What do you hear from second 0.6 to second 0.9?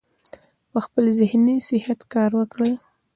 پۀ